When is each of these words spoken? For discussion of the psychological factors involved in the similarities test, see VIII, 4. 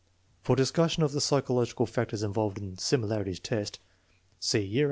For 0.41 0.55
discussion 0.55 1.03
of 1.03 1.11
the 1.11 1.21
psychological 1.21 1.85
factors 1.85 2.23
involved 2.23 2.57
in 2.57 2.73
the 2.73 2.81
similarities 2.81 3.39
test, 3.39 3.77
see 4.39 4.61
VIII, 4.61 4.79
4. 4.79 4.79